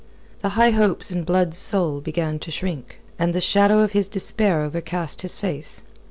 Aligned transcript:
The 0.41 0.49
high 0.57 0.71
hopes 0.71 1.11
in 1.11 1.23
Blood's 1.23 1.57
soul, 1.59 2.01
began 2.01 2.39
to 2.39 2.49
shrink. 2.49 2.99
And 3.19 3.35
the 3.35 3.39
shadow 3.39 3.81
of 3.81 3.91
his 3.91 4.07
despair 4.09 4.61
overcast 4.63 5.21
his 5.21 5.37
face. 5.37 5.83